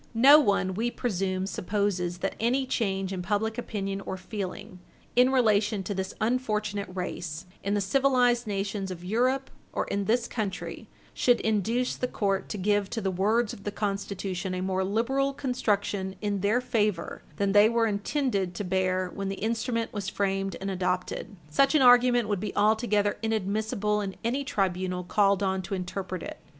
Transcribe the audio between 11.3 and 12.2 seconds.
induce the